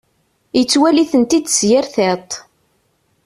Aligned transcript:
Yettwali-tent-id 0.57 1.45
s 1.57 1.59
yir 1.69 1.85
tiṭ. 1.93 2.31